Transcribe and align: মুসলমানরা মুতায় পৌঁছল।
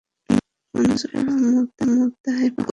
মুসলমানরা 0.73 1.85
মুতায় 1.95 2.49
পৌঁছল। 2.55 2.69